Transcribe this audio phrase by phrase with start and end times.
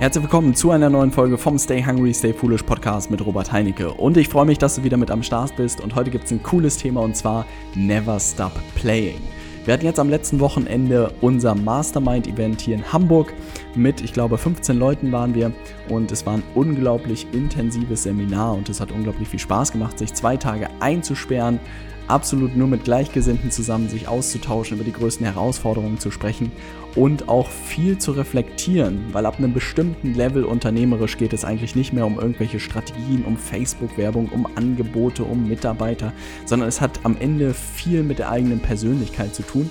[0.00, 3.92] Herzlich willkommen zu einer neuen Folge vom Stay Hungry, Stay Foolish Podcast mit Robert Heinecke.
[3.92, 5.82] Und ich freue mich, dass du wieder mit am Start bist.
[5.82, 7.44] Und heute gibt es ein cooles Thema und zwar
[7.74, 9.20] Never Stop Playing.
[9.66, 13.34] Wir hatten jetzt am letzten Wochenende unser Mastermind-Event hier in Hamburg
[13.74, 15.52] mit, ich glaube, 15 Leuten waren wir
[15.90, 20.14] und es war ein unglaublich intensives Seminar und es hat unglaublich viel Spaß gemacht, sich
[20.14, 21.60] zwei Tage einzusperren,
[22.10, 26.52] absolut nur mit Gleichgesinnten zusammen sich auszutauschen, über die größten Herausforderungen zu sprechen
[26.96, 31.92] und auch viel zu reflektieren, weil ab einem bestimmten Level unternehmerisch geht es eigentlich nicht
[31.92, 36.12] mehr um irgendwelche Strategien, um Facebook-Werbung, um Angebote, um Mitarbeiter,
[36.46, 39.70] sondern es hat am Ende viel mit der eigenen Persönlichkeit zu tun.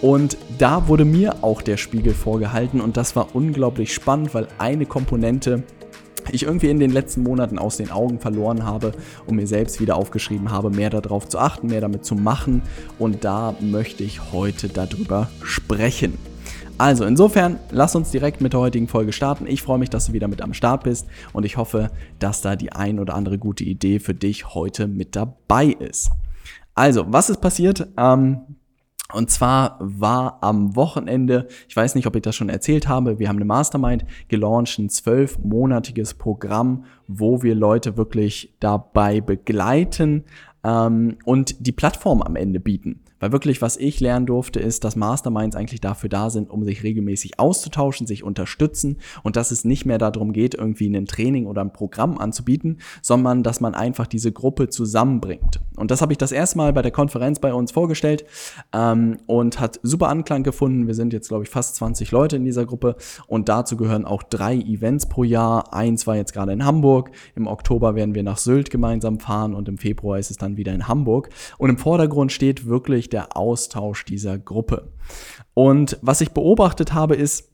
[0.00, 4.86] Und da wurde mir auch der Spiegel vorgehalten und das war unglaublich spannend, weil eine
[4.86, 5.64] Komponente
[6.34, 8.92] ich irgendwie in den letzten Monaten aus den Augen verloren habe
[9.26, 12.62] und mir selbst wieder aufgeschrieben habe, mehr darauf zu achten, mehr damit zu machen.
[12.98, 16.18] Und da möchte ich heute darüber sprechen.
[16.78, 19.46] Also insofern, lass uns direkt mit der heutigen Folge starten.
[19.46, 22.56] Ich freue mich, dass du wieder mit am Start bist und ich hoffe, dass da
[22.56, 26.10] die ein oder andere gute Idee für dich heute mit dabei ist.
[26.74, 27.86] Also, was ist passiert?
[27.98, 28.40] Ähm,
[29.12, 33.28] und zwar war am Wochenende, ich weiß nicht, ob ich das schon erzählt habe, wir
[33.28, 40.24] haben eine Mastermind gelauncht, ein zwölfmonatiges Programm, wo wir Leute wirklich dabei begleiten
[40.64, 43.00] ähm, und die Plattform am Ende bieten.
[43.20, 46.82] Weil wirklich, was ich lernen durfte, ist, dass Masterminds eigentlich dafür da sind, um sich
[46.82, 51.60] regelmäßig auszutauschen, sich unterstützen und dass es nicht mehr darum geht, irgendwie ein Training oder
[51.60, 55.60] ein Programm anzubieten, sondern dass man einfach diese Gruppe zusammenbringt.
[55.80, 58.26] Und das habe ich das erste Mal bei der Konferenz bei uns vorgestellt
[58.74, 60.86] ähm, und hat super Anklang gefunden.
[60.86, 64.22] Wir sind jetzt, glaube ich, fast 20 Leute in dieser Gruppe und dazu gehören auch
[64.22, 65.72] drei Events pro Jahr.
[65.72, 67.10] Eins war jetzt gerade in Hamburg.
[67.34, 70.74] Im Oktober werden wir nach Sylt gemeinsam fahren und im Februar ist es dann wieder
[70.74, 71.30] in Hamburg.
[71.56, 74.92] Und im Vordergrund steht wirklich der Austausch dieser Gruppe.
[75.54, 77.49] Und was ich beobachtet habe, ist,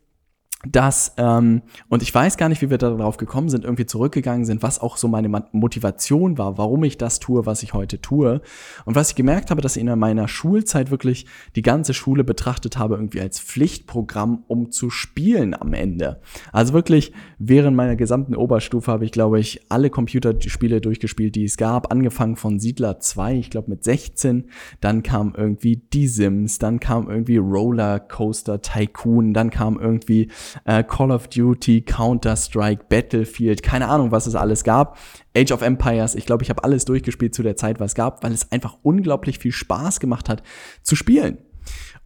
[0.73, 4.63] dass, ähm, und ich weiß gar nicht, wie wir darauf gekommen sind, irgendwie zurückgegangen sind,
[4.63, 8.41] was auch so meine Motivation war, warum ich das tue, was ich heute tue.
[8.85, 12.79] Und was ich gemerkt habe, dass ich in meiner Schulzeit wirklich die ganze Schule betrachtet
[12.79, 16.21] habe, irgendwie als Pflichtprogramm, um zu spielen am Ende.
[16.53, 21.57] Also wirklich, während meiner gesamten Oberstufe habe ich, glaube ich, alle Computerspiele durchgespielt, die es
[21.57, 24.51] gab, angefangen von Siedler 2, ich glaube mit 16,
[24.81, 30.31] dann kam irgendwie Die Sims, dann kam irgendwie Roller Coaster Tycoon, dann kam irgendwie
[30.65, 34.99] äh, Call of Duty, Counter-Strike, Battlefield, keine Ahnung, was es alles gab.
[35.37, 38.23] Age of Empires, ich glaube, ich habe alles durchgespielt zu der Zeit, was es gab,
[38.25, 40.43] weil es einfach unglaublich viel Spaß gemacht hat
[40.83, 41.39] zu spielen.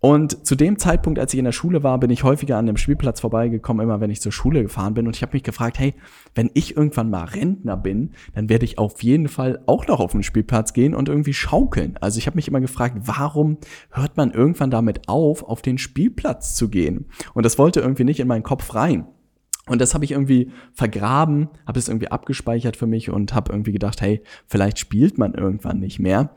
[0.00, 2.78] Und zu dem Zeitpunkt, als ich in der Schule war, bin ich häufiger an dem
[2.78, 5.06] Spielplatz vorbeigekommen, immer wenn ich zur Schule gefahren bin.
[5.06, 5.94] Und ich habe mich gefragt, hey,
[6.34, 10.12] wenn ich irgendwann mal Rentner bin, dann werde ich auf jeden Fall auch noch auf
[10.12, 11.98] den Spielplatz gehen und irgendwie schaukeln.
[12.00, 13.59] Also ich habe mich immer gefragt, warum
[13.91, 17.06] hört man irgendwann damit auf, auf den Spielplatz zu gehen?
[17.34, 19.06] Und das wollte irgendwie nicht in meinen Kopf rein.
[19.66, 23.72] Und das habe ich irgendwie vergraben, habe es irgendwie abgespeichert für mich und habe irgendwie
[23.72, 26.34] gedacht, hey, vielleicht spielt man irgendwann nicht mehr.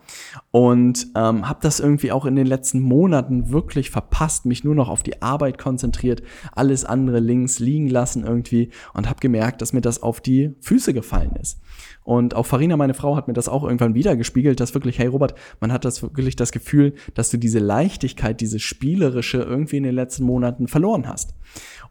[0.51, 4.89] Und ähm, habe das irgendwie auch in den letzten Monaten wirklich verpasst, mich nur noch
[4.89, 9.81] auf die Arbeit konzentriert, alles andere links liegen lassen irgendwie und habe gemerkt, dass mir
[9.81, 11.59] das auf die Füße gefallen ist.
[12.03, 15.07] Und auch Farina, meine Frau, hat mir das auch irgendwann wieder gespiegelt, dass wirklich, hey
[15.07, 19.83] Robert, man hat das wirklich das Gefühl, dass du diese Leichtigkeit, diese spielerische irgendwie in
[19.83, 21.33] den letzten Monaten verloren hast.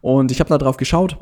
[0.01, 1.17] Und ich habe da drauf geschaut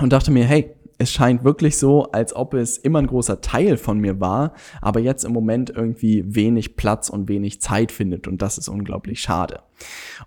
[0.00, 3.76] und dachte mir, hey, es scheint wirklich so, als ob es immer ein großer Teil
[3.76, 4.52] von mir war,
[4.82, 9.20] aber jetzt im Moment irgendwie wenig Platz und wenig Zeit findet und das ist unglaublich
[9.20, 9.60] schade.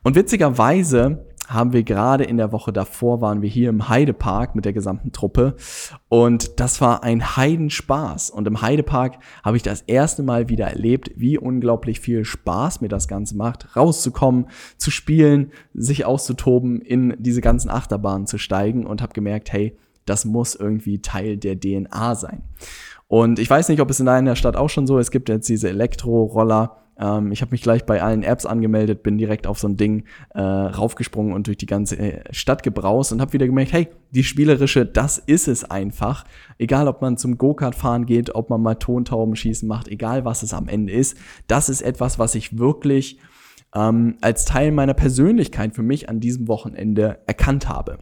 [0.03, 4.65] Und witzigerweise haben wir gerade in der Woche davor waren wir hier im Heidepark mit
[4.65, 5.55] der gesamten Truppe
[6.07, 11.11] und das war ein Heidenspaß und im Heidepark habe ich das erste Mal wieder erlebt,
[11.15, 14.47] wie unglaublich viel Spaß mir das Ganze macht, rauszukommen,
[14.77, 20.25] zu spielen, sich auszutoben, in diese ganzen Achterbahnen zu steigen und habe gemerkt, hey, das
[20.25, 22.43] muss irgendwie Teil der DNA sein.
[23.07, 25.07] Und ich weiß nicht, ob es in deiner Stadt auch schon so ist.
[25.07, 26.77] Es gibt jetzt diese Elektroroller.
[27.01, 30.05] Ähm, ich habe mich gleich bei allen Apps angemeldet, bin direkt auf so ein Ding
[30.33, 34.23] äh, raufgesprungen und durch die ganze äh, Stadt gebraust und habe wieder gemerkt, hey, die
[34.23, 36.25] spielerische, das ist es einfach.
[36.57, 40.43] Egal, ob man zum Go-Kart fahren geht, ob man mal Tontauben schießen macht, egal was
[40.43, 41.17] es am Ende ist,
[41.47, 43.19] das ist etwas, was ich wirklich
[43.73, 47.99] ähm, als Teil meiner Persönlichkeit für mich an diesem Wochenende erkannt habe.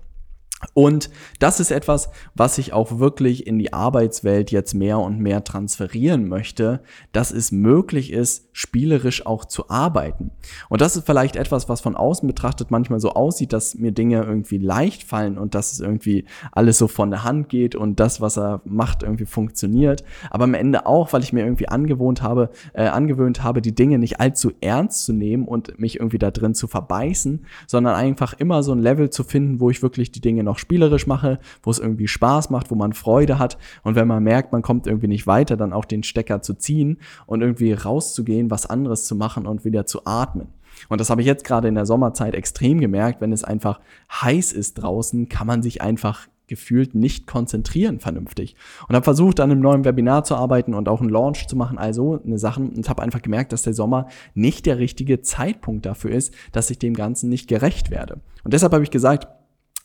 [0.73, 1.09] Und
[1.39, 6.27] das ist etwas, was ich auch wirklich in die Arbeitswelt jetzt mehr und mehr transferieren
[6.27, 10.31] möchte, dass es möglich ist, spielerisch auch zu arbeiten.
[10.67, 14.21] Und das ist vielleicht etwas, was von außen betrachtet manchmal so aussieht, dass mir Dinge
[14.21, 18.19] irgendwie leicht fallen und dass es irgendwie alles so von der Hand geht und das,
[18.19, 20.03] was er macht, irgendwie funktioniert.
[20.29, 23.97] Aber am Ende auch, weil ich mir irgendwie angewohnt habe, äh, angewöhnt habe, die Dinge
[23.97, 28.61] nicht allzu ernst zu nehmen und mich irgendwie da drin zu verbeißen, sondern einfach immer
[28.61, 31.79] so ein Level zu finden, wo ich wirklich die Dinge noch spielerisch mache, wo es
[31.79, 35.27] irgendwie Spaß macht, wo man Freude hat und wenn man merkt, man kommt irgendwie nicht
[35.27, 36.97] weiter, dann auch den Stecker zu ziehen
[37.27, 40.49] und irgendwie rauszugehen, was anderes zu machen und wieder zu atmen.
[40.87, 43.79] Und das habe ich jetzt gerade in der Sommerzeit extrem gemerkt, wenn es einfach
[44.11, 48.55] heiß ist draußen, kann man sich einfach gefühlt nicht konzentrieren vernünftig.
[48.87, 51.77] Und habe versucht, an einem neuen Webinar zu arbeiten und auch einen Launch zu machen,
[51.77, 56.11] also eine Sachen und habe einfach gemerkt, dass der Sommer nicht der richtige Zeitpunkt dafür
[56.11, 58.19] ist, dass ich dem Ganzen nicht gerecht werde.
[58.43, 59.27] Und deshalb habe ich gesagt,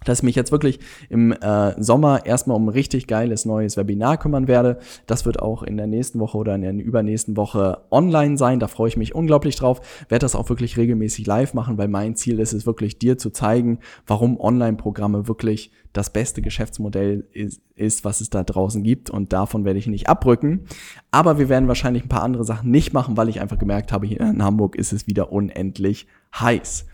[0.05, 4.19] dass ich mich jetzt wirklich im äh, Sommer erstmal um ein richtig geiles neues Webinar
[4.19, 4.79] kümmern werde.
[5.06, 8.61] Das wird auch in der nächsten Woche oder in der übernächsten Woche online sein.
[8.61, 9.81] Da freue ich mich unglaublich drauf.
[10.09, 13.31] Werde das auch wirklich regelmäßig live machen, weil mein Ziel ist es wirklich, dir zu
[13.31, 19.11] zeigen, warum Online-Programme wirklich das beste Geschäftsmodell ist, ist, was es da draußen gibt.
[19.11, 20.67] Und davon werde ich nicht abrücken.
[21.11, 24.07] Aber wir werden wahrscheinlich ein paar andere Sachen nicht machen, weil ich einfach gemerkt habe,
[24.07, 26.07] hier in Hamburg ist es wieder unendlich
[26.39, 26.87] heiß.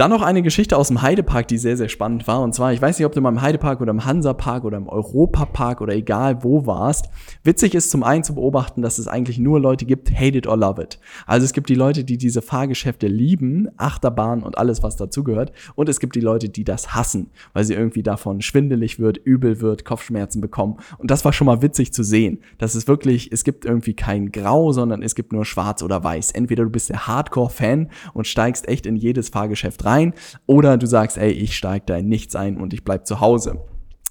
[0.00, 2.40] Dann noch eine Geschichte aus dem Heidepark, die sehr, sehr spannend war.
[2.40, 4.88] Und zwar, ich weiß nicht, ob du mal im Heidepark oder im Hansapark oder im
[4.88, 7.10] Europapark oder egal wo warst.
[7.44, 10.56] Witzig ist zum einen zu beobachten, dass es eigentlich nur Leute gibt, hate it or
[10.56, 10.98] love it.
[11.26, 15.52] Also es gibt die Leute, die diese Fahrgeschäfte lieben, Achterbahn und alles, was dazugehört.
[15.74, 19.60] Und es gibt die Leute, die das hassen, weil sie irgendwie davon schwindelig wird, übel
[19.60, 20.78] wird, Kopfschmerzen bekommen.
[20.96, 22.42] Und das war schon mal witzig zu sehen.
[22.56, 26.30] Das ist wirklich, es gibt irgendwie kein Grau, sondern es gibt nur schwarz oder weiß.
[26.30, 30.14] Entweder du bist der Hardcore-Fan und steigst echt in jedes Fahrgeschäft rein rein
[30.46, 33.60] oder du sagst, ey, ich steige da in nichts ein und ich bleib zu Hause.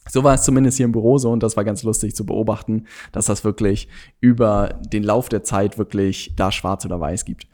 [0.09, 2.85] So war es zumindest hier im Büro so und das war ganz lustig zu beobachten,
[3.11, 3.87] dass das wirklich
[4.19, 7.48] über den Lauf der Zeit wirklich da schwarz oder weiß gibt.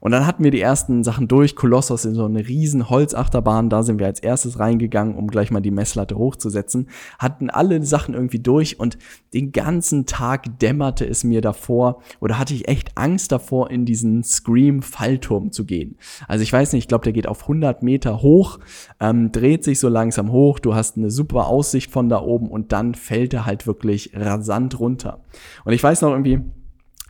[0.00, 1.56] Und dann hatten wir die ersten Sachen durch.
[1.56, 3.70] Kolossos in so eine riesen Holzachterbahn.
[3.70, 6.88] Da sind wir als erstes reingegangen, um gleich mal die Messlatte hochzusetzen.
[7.18, 8.98] Hatten alle Sachen irgendwie durch und
[9.34, 14.22] den ganzen Tag dämmerte es mir davor oder hatte ich echt Angst davor, in diesen
[14.22, 15.96] Scream-Fallturm zu gehen.
[16.28, 18.58] Also ich weiß nicht, ich glaube, der geht auf 100 Meter hoch,
[19.00, 20.58] ähm, dreht sich so langsam hoch.
[20.58, 24.78] Du hast eine super Aussicht von da oben und dann fällt er halt wirklich rasant
[24.78, 25.20] runter.
[25.64, 26.40] Und ich weiß noch irgendwie,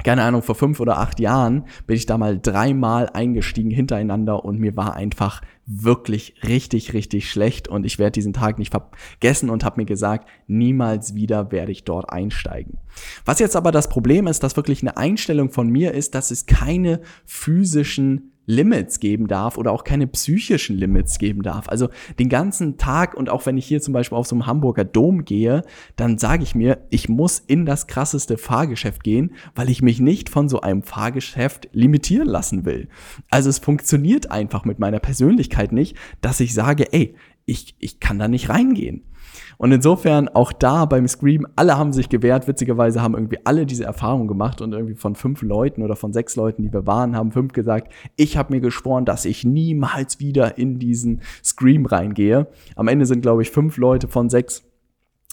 [0.06, 4.60] keine Ahnung, vor fünf oder acht Jahren bin ich da mal dreimal eingestiegen hintereinander und
[4.60, 9.64] mir war einfach wirklich richtig, richtig schlecht und ich werde diesen Tag nicht vergessen und
[9.64, 12.78] habe mir gesagt, niemals wieder werde ich dort einsteigen.
[13.24, 16.46] Was jetzt aber das Problem ist, dass wirklich eine Einstellung von mir ist, dass es
[16.46, 21.68] keine physischen Limits geben darf oder auch keine psychischen Limits geben darf.
[21.68, 21.88] Also
[22.18, 25.24] den ganzen Tag und auch wenn ich hier zum Beispiel auf so einem Hamburger Dom
[25.24, 25.62] gehe,
[25.96, 30.28] dann sage ich mir, ich muss in das krasseste Fahrgeschäft gehen, weil ich mich nicht
[30.30, 32.88] von so einem Fahrgeschäft limitieren lassen will.
[33.30, 37.14] Also es funktioniert einfach mit meiner Persönlichkeit nicht, dass ich sage, ey,
[37.46, 39.02] ich, ich kann da nicht reingehen.
[39.58, 42.46] Und insofern auch da beim Scream, alle haben sich gewehrt.
[42.46, 46.36] Witzigerweise haben irgendwie alle diese Erfahrung gemacht und irgendwie von fünf Leuten oder von sechs
[46.36, 50.58] Leuten, die wir waren, haben fünf gesagt, ich habe mir geschworen, dass ich niemals wieder
[50.58, 52.48] in diesen Scream reingehe.
[52.74, 54.65] Am Ende sind, glaube ich, fünf Leute von sechs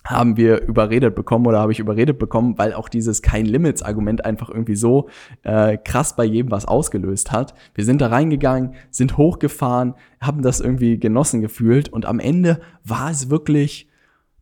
[0.05, 4.25] haben wir überredet bekommen oder habe ich überredet bekommen, weil auch dieses kein Limits Argument
[4.25, 5.09] einfach irgendwie so
[5.43, 7.53] äh, krass bei jedem was ausgelöst hat.
[7.73, 13.11] Wir sind da reingegangen, sind hochgefahren, haben das irgendwie genossen gefühlt und am Ende war
[13.11, 13.89] es wirklich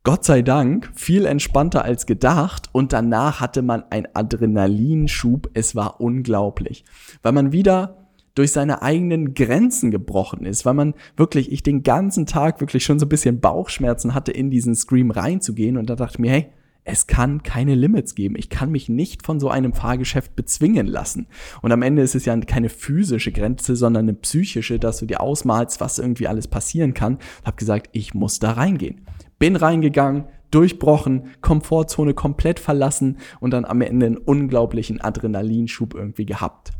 [0.04, 5.52] Gott sei Dank viel entspannter als gedacht und danach hatte man einen Adrenalinschub.
[5.54, 6.86] Es war unglaublich,
[7.22, 8.01] weil man wieder
[8.36, 13.00] durch seine eigenen Grenzen gebrochen ist, weil man wirklich, ich den ganzen Tag wirklich schon
[13.00, 16.48] so ein bisschen Bauchschmerzen hatte, in diesen Scream reinzugehen und da dachte ich mir, hey,
[16.84, 18.36] es kann keine Limits geben.
[18.38, 21.28] Ich kann mich nicht von so einem Fahrgeschäft bezwingen lassen.
[21.62, 25.22] Und am Ende ist es ja keine physische Grenze, sondern eine psychische, dass du dir
[25.22, 27.20] ausmalst, was irgendwie alles passieren kann.
[27.42, 29.06] Ich habe gesagt, ich muss da reingehen.
[29.38, 36.72] Bin reingegangen, durchbrochen, Komfortzone komplett verlassen und dann am Ende einen unglaublichen Adrenalinschub irgendwie gehabt.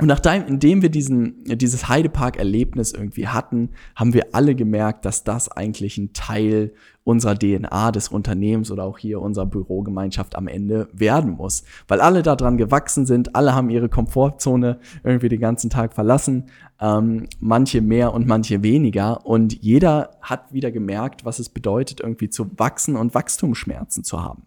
[0.00, 5.50] Und nachdem, indem wir diesen, dieses Heidepark-Erlebnis irgendwie hatten, haben wir alle gemerkt, dass das
[5.50, 11.32] eigentlich ein Teil unserer DNA des Unternehmens oder auch hier unserer Bürogemeinschaft am Ende werden
[11.32, 11.64] muss.
[11.88, 16.44] Weil alle daran gewachsen sind, alle haben ihre Komfortzone irgendwie den ganzen Tag verlassen,
[16.80, 19.26] ähm, manche mehr und manche weniger.
[19.26, 24.42] Und jeder hat wieder gemerkt, was es bedeutet, irgendwie zu wachsen und Wachstumsschmerzen zu haben.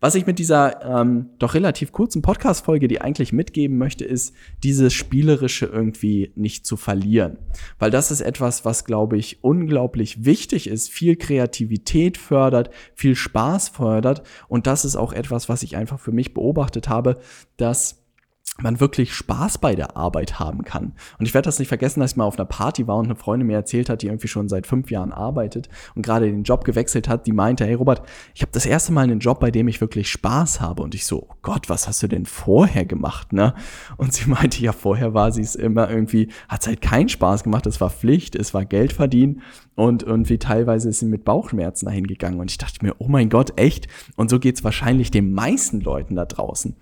[0.00, 4.94] Was ich mit dieser ähm, doch relativ kurzen Podcast-Folge, die eigentlich mitgeben möchte, ist, dieses
[4.94, 7.36] Spielerische irgendwie nicht zu verlieren.
[7.78, 13.68] Weil das ist etwas, was, glaube ich, unglaublich wichtig ist, viel Kreativität fördert, viel Spaß
[13.68, 14.22] fördert.
[14.48, 17.20] Und das ist auch etwas, was ich einfach für mich beobachtet habe,
[17.58, 17.99] dass
[18.58, 20.92] man wirklich Spaß bei der Arbeit haben kann.
[21.18, 23.16] Und ich werde das nicht vergessen, dass ich mal auf einer Party war und eine
[23.16, 26.64] Freundin mir erzählt hat, die irgendwie schon seit fünf Jahren arbeitet und gerade den Job
[26.64, 28.02] gewechselt hat, die meinte, hey Robert,
[28.34, 30.82] ich habe das erste Mal einen Job, bei dem ich wirklich Spaß habe.
[30.82, 33.54] Und ich so, oh Gott, was hast du denn vorher gemacht, ne?
[33.96, 37.44] Und sie meinte, ja, vorher war sie es immer irgendwie, hat es halt keinen Spaß
[37.44, 39.42] gemacht, es war Pflicht, es war Geld verdienen
[39.80, 42.38] und irgendwie teilweise ist sie mit Bauchschmerzen dahin gegangen.
[42.38, 43.88] Und ich dachte mir, oh mein Gott, echt?
[44.14, 46.76] Und so geht's wahrscheinlich den meisten Leuten da draußen.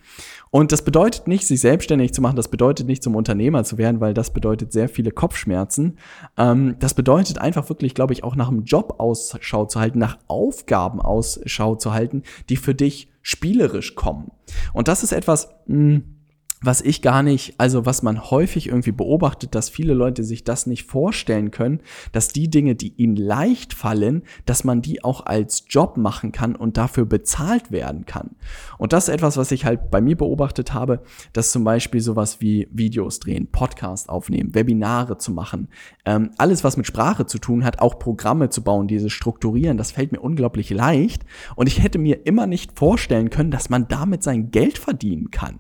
[0.51, 4.01] Und das bedeutet nicht, sich selbstständig zu machen, das bedeutet nicht, zum Unternehmer zu werden,
[4.01, 5.99] weil das bedeutet sehr viele Kopfschmerzen.
[6.37, 10.19] Ähm, das bedeutet einfach wirklich, glaube ich, auch nach einem Job Ausschau zu halten, nach
[10.29, 14.31] Aufgaben Ausschau zu halten, die für dich spielerisch kommen.
[14.73, 16.18] Und das ist etwas, mh, hm,
[16.61, 20.67] was ich gar nicht, also was man häufig irgendwie beobachtet, dass viele Leute sich das
[20.67, 21.81] nicht vorstellen können,
[22.13, 26.57] dass die Dinge, die ihnen leicht fallen, dass man die auch als Job machen kann
[26.57, 28.31] und dafür bezahlt werden kann.
[28.77, 32.41] Und das ist etwas, was ich halt bei mir beobachtet habe, dass zum Beispiel sowas
[32.41, 35.69] wie Videos drehen, Podcast aufnehmen, Webinare zu machen,
[36.05, 39.93] ähm, alles, was mit Sprache zu tun hat, auch Programme zu bauen, diese strukturieren, das
[39.93, 41.25] fällt mir unglaublich leicht.
[41.55, 45.59] Und ich hätte mir immer nicht vorstellen können, dass man damit sein Geld verdienen kann.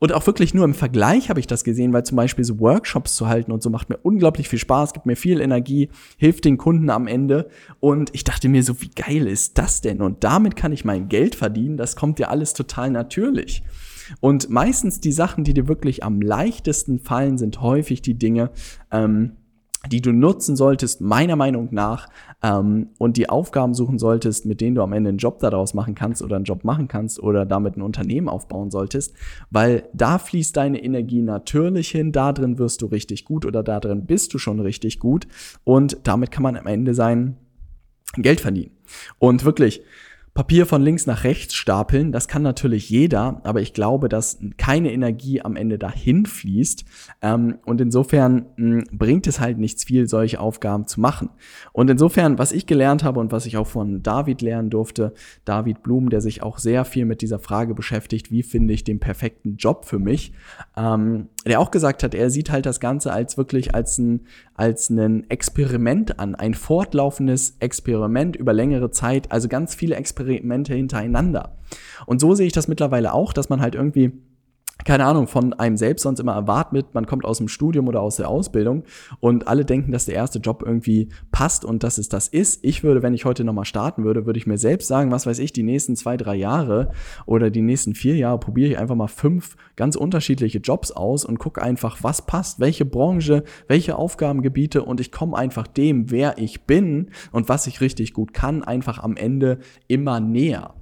[0.00, 3.16] Und auch wirklich nur im Vergleich habe ich das gesehen, weil zum Beispiel so Workshops
[3.16, 5.88] zu halten und so macht mir unglaublich viel Spaß, gibt mir viel Energie,
[6.18, 7.48] hilft den Kunden am Ende.
[7.80, 10.00] Und ich dachte mir so, wie geil ist das denn?
[10.00, 11.76] Und damit kann ich mein Geld verdienen.
[11.76, 13.64] Das kommt ja alles total natürlich.
[14.20, 18.50] Und meistens die Sachen, die dir wirklich am leichtesten fallen, sind häufig die Dinge,
[18.90, 19.32] ähm,
[19.90, 22.08] die du nutzen solltest, meiner Meinung nach,
[22.42, 25.94] ähm, und die Aufgaben suchen solltest, mit denen du am Ende einen Job daraus machen
[25.94, 29.14] kannst oder einen Job machen kannst oder damit ein Unternehmen aufbauen solltest,
[29.50, 33.80] weil da fließt deine Energie natürlich hin, da drin wirst du richtig gut oder da
[33.80, 35.26] drin bist du schon richtig gut
[35.64, 37.36] und damit kann man am Ende sein
[38.16, 38.72] Geld verdienen.
[39.18, 39.82] Und wirklich,
[40.38, 44.92] Papier von links nach rechts stapeln, das kann natürlich jeder, aber ich glaube, dass keine
[44.92, 46.84] Energie am Ende dahin fließt.
[47.22, 51.30] Ähm, und insofern mh, bringt es halt nichts viel, solche Aufgaben zu machen.
[51.72, 55.12] Und insofern, was ich gelernt habe und was ich auch von David lernen durfte,
[55.44, 59.00] David Blum, der sich auch sehr viel mit dieser Frage beschäftigt, wie finde ich den
[59.00, 60.34] perfekten Job für mich,
[60.76, 64.90] ähm, der auch gesagt hat, er sieht halt das Ganze als wirklich als ein, als
[64.90, 71.56] ein Experiment an, ein fortlaufendes Experiment über längere Zeit, also ganz viele Experimente hintereinander.
[72.06, 74.12] Und so sehe ich das mittlerweile auch, dass man halt irgendwie
[74.84, 78.16] keine Ahnung, von einem selbst sonst immer erwartet, man kommt aus dem Studium oder aus
[78.16, 78.84] der Ausbildung
[79.20, 82.64] und alle denken, dass der erste Job irgendwie passt und dass es das ist.
[82.64, 85.40] Ich würde, wenn ich heute nochmal starten würde, würde ich mir selbst sagen, was weiß
[85.40, 86.92] ich, die nächsten zwei, drei Jahre
[87.26, 91.38] oder die nächsten vier Jahre probiere ich einfach mal fünf ganz unterschiedliche Jobs aus und
[91.38, 96.62] gucke einfach, was passt, welche Branche, welche Aufgabengebiete und ich komme einfach dem, wer ich
[96.62, 99.58] bin und was ich richtig gut kann, einfach am Ende
[99.88, 100.74] immer näher.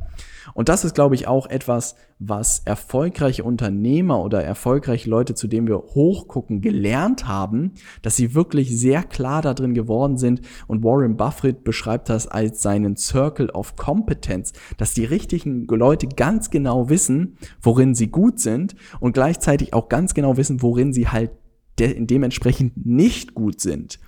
[0.54, 5.66] Und das ist, glaube ich, auch etwas, was erfolgreiche Unternehmer oder erfolgreiche Leute, zu denen
[5.66, 10.40] wir hochgucken, gelernt haben, dass sie wirklich sehr klar da drin geworden sind.
[10.66, 16.50] Und Warren Buffett beschreibt das als seinen Circle of Competence, dass die richtigen Leute ganz
[16.50, 21.30] genau wissen, worin sie gut sind und gleichzeitig auch ganz genau wissen, worin sie halt
[21.78, 23.99] de dementsprechend nicht gut sind.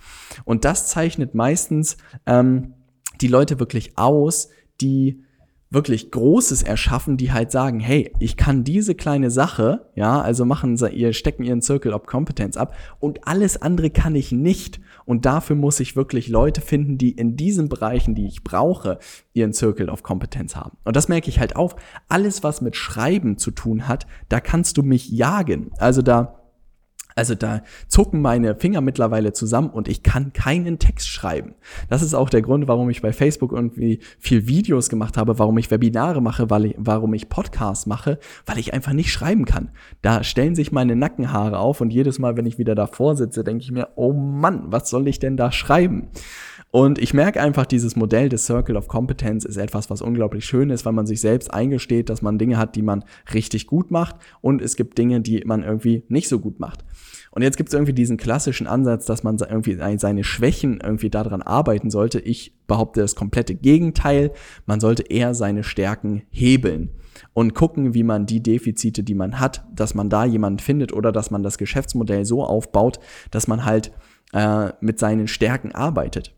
[0.45, 2.73] Und das zeichnet meistens ähm,
[3.21, 4.49] die Leute wirklich aus,
[4.81, 5.25] die
[5.71, 10.77] wirklich Großes erschaffen, die halt sagen, hey, ich kann diese kleine Sache, ja, also machen
[10.77, 14.81] sie ihr, stecken ihren Circle of Competence ab und alles andere kann ich nicht.
[15.05, 18.99] Und dafür muss ich wirklich Leute finden, die in diesen Bereichen, die ich brauche,
[19.33, 20.77] ihren Circle of Competence haben.
[20.85, 21.77] Und das merke ich halt auch.
[22.09, 25.71] Alles, was mit Schreiben zu tun hat, da kannst du mich jagen.
[25.79, 26.38] Also da
[27.19, 31.57] also da zucken meine Finger mittlerweile zusammen und ich kann keinen Text schreiben.
[31.89, 35.59] Das ist auch der Grund, warum ich bei Facebook irgendwie viel Videos gemacht habe, warum
[35.59, 39.71] ich Webinare mache, weil ich, warum ich Podcasts mache, weil ich einfach nicht schreiben kann.
[40.01, 43.65] Da stellen sich meine Nackenhaare auf und jedes Mal, wenn ich wieder davor sitze, denke
[43.65, 46.11] ich mir, oh Mann, was soll ich denn da schreiben?
[46.71, 50.69] Und ich merke einfach, dieses Modell des Circle of Competence ist etwas, was unglaublich schön
[50.69, 54.17] ist, weil man sich selbst eingesteht, dass man Dinge hat, die man richtig gut macht
[54.43, 56.85] und es gibt Dinge, die man irgendwie nicht so gut macht.
[57.31, 61.41] Und jetzt gibt es irgendwie diesen klassischen Ansatz, dass man irgendwie seine Schwächen irgendwie daran
[61.41, 62.21] arbeiten sollte.
[62.21, 64.33] Ich behaupte das komplette Gegenteil.
[64.67, 66.91] Man sollte eher seine Stärken hebeln
[67.33, 71.13] und gucken, wie man die Defizite, die man hat, dass man da jemanden findet oder
[71.13, 72.99] dass man das Geschäftsmodell so aufbaut,
[73.31, 73.93] dass man halt
[74.33, 76.35] äh, mit seinen Stärken arbeitet.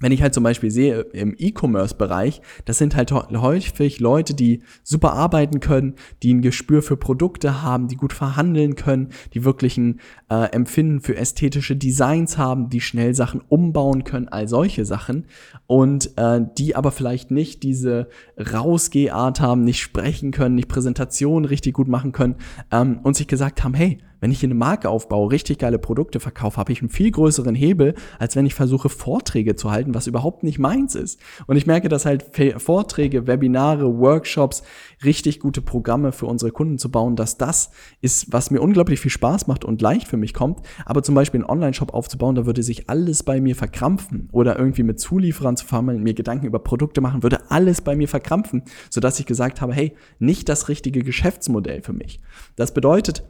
[0.00, 5.12] Wenn ich halt zum Beispiel sehe im E-Commerce-Bereich, das sind halt häufig Leute, die super
[5.12, 10.00] arbeiten können, die ein Gespür für Produkte haben, die gut verhandeln können, die wirklich ein
[10.30, 15.26] äh, Empfinden für ästhetische Designs haben, die schnell Sachen umbauen können, all solche Sachen.
[15.66, 21.74] Und äh, die aber vielleicht nicht diese Rausgehart haben, nicht sprechen können, nicht Präsentationen richtig
[21.74, 22.36] gut machen können
[22.70, 26.56] ähm, und sich gesagt haben, hey, wenn ich eine Marke aufbaue, richtig geile Produkte verkaufe,
[26.56, 30.42] habe ich einen viel größeren Hebel, als wenn ich versuche, Vorträge zu halten, was überhaupt
[30.42, 31.20] nicht meins ist.
[31.46, 34.62] Und ich merke, dass halt Vorträge, Webinare, Workshops,
[35.04, 37.70] richtig gute Programme für unsere Kunden zu bauen, dass das
[38.00, 40.60] ist, was mir unglaublich viel Spaß macht und leicht für mich kommt.
[40.84, 44.82] Aber zum Beispiel einen Online-Shop aufzubauen, da würde sich alles bei mir verkrampfen oder irgendwie
[44.82, 49.20] mit Zulieferern zu verhandeln, mir Gedanken über Produkte machen, würde alles bei mir verkrampfen, sodass
[49.20, 52.20] ich gesagt habe, hey, nicht das richtige Geschäftsmodell für mich.
[52.56, 53.24] Das bedeutet,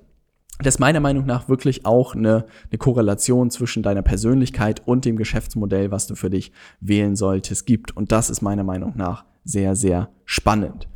[0.62, 5.91] dass meiner Meinung nach wirklich auch eine, eine Korrelation zwischen deiner Persönlichkeit und dem Geschäftsmodell,
[5.91, 7.97] was du für dich wählen solltest, gibt.
[7.97, 10.88] Und das ist meiner Meinung nach sehr, sehr spannend.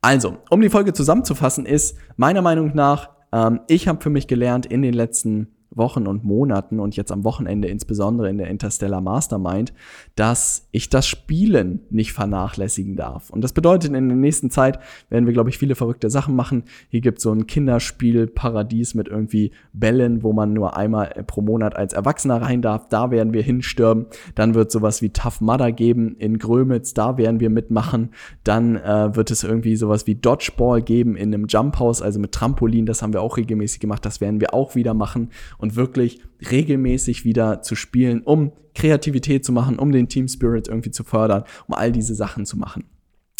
[0.00, 4.66] Also, um die Folge zusammenzufassen, ist meiner Meinung nach, ähm, ich habe für mich gelernt
[4.66, 9.72] in den letzten Wochen und Monaten und jetzt am Wochenende insbesondere in der Interstellar Mastermind,
[10.16, 13.30] dass ich das Spielen nicht vernachlässigen darf.
[13.30, 16.64] Und das bedeutet, in der nächsten Zeit werden wir, glaube ich, viele verrückte Sachen machen.
[16.88, 21.76] Hier gibt es so ein Kinderspielparadies mit irgendwie Bällen, wo man nur einmal pro Monat
[21.76, 22.88] als Erwachsener rein darf.
[22.88, 24.06] Da werden wir hinstürmen.
[24.34, 26.94] Dann wird sowas wie Tough Mudder geben in Grömitz.
[26.94, 28.10] Da werden wir mitmachen.
[28.44, 32.32] Dann äh, wird es irgendwie sowas wie Dodgeball geben in einem Jump House, also mit
[32.32, 32.86] Trampolin.
[32.86, 34.04] Das haben wir auch regelmäßig gemacht.
[34.04, 35.30] Das werden wir auch wieder machen
[35.62, 40.90] und wirklich regelmäßig wieder zu spielen, um Kreativität zu machen, um den Team Spirit irgendwie
[40.90, 42.84] zu fördern, um all diese Sachen zu machen.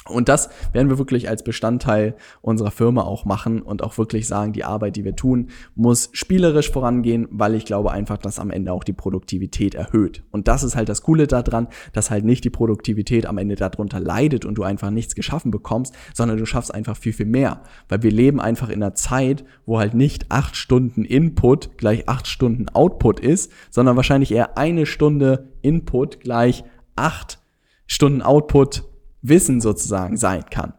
[0.09, 4.53] Und das werden wir wirklich als Bestandteil unserer Firma auch machen und auch wirklich sagen,
[4.53, 8.73] die Arbeit, die wir tun, muss spielerisch vorangehen, weil ich glaube einfach, dass am Ende
[8.73, 10.25] auch die Produktivität erhöht.
[10.33, 14.01] Und das ist halt das Coole daran, dass halt nicht die Produktivität am Ende darunter
[14.01, 17.63] leidet und du einfach nichts geschaffen bekommst, sondern du schaffst einfach viel, viel mehr.
[17.89, 22.27] Weil wir leben einfach in einer Zeit, wo halt nicht acht Stunden Input gleich acht
[22.27, 26.65] Stunden Output ist, sondern wahrscheinlich eher eine Stunde Input gleich
[26.97, 27.39] acht
[27.87, 28.85] Stunden Output
[29.23, 30.75] Wissen sozusagen sein kann.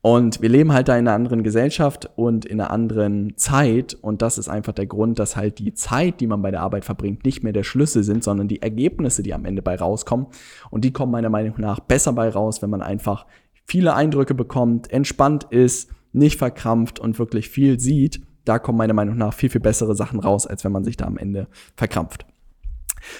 [0.00, 3.96] Und wir leben halt da in einer anderen Gesellschaft und in einer anderen Zeit.
[4.00, 6.84] Und das ist einfach der Grund, dass halt die Zeit, die man bei der Arbeit
[6.84, 10.28] verbringt, nicht mehr der Schlüssel sind, sondern die Ergebnisse, die am Ende bei rauskommen.
[10.70, 13.26] Und die kommen meiner Meinung nach besser bei raus, wenn man einfach
[13.64, 18.22] viele Eindrücke bekommt, entspannt ist, nicht verkrampft und wirklich viel sieht.
[18.44, 21.04] Da kommen meiner Meinung nach viel, viel bessere Sachen raus, als wenn man sich da
[21.04, 22.26] am Ende verkrampft.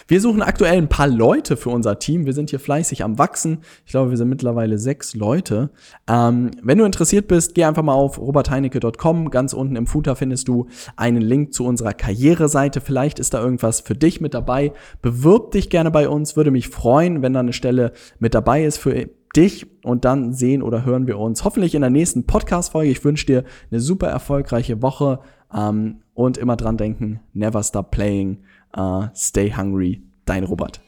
[0.07, 2.27] Wir suchen aktuell ein paar Leute für unser Team.
[2.27, 3.59] Wir sind hier fleißig am Wachsen.
[3.85, 5.71] Ich glaube, wir sind mittlerweile sechs Leute.
[6.09, 9.31] Ähm, wenn du interessiert bist, geh einfach mal auf robertheinecke.com.
[9.31, 12.81] Ganz unten im Footer findest du einen Link zu unserer Karriereseite.
[12.81, 14.73] Vielleicht ist da irgendwas für dich mit dabei.
[15.03, 16.37] Bewirb dich gerne bei uns.
[16.37, 20.63] Würde mich freuen, wenn da eine Stelle mit dabei ist für dich und dann sehen
[20.63, 22.91] oder hören wir uns hoffentlich in der nächsten Podcast-Folge.
[22.91, 25.21] Ich wünsche dir eine super erfolgreiche Woche
[25.55, 28.39] ähm, und immer dran denken, never stop playing.
[28.73, 30.81] Uh, stay hungry, dein Robert.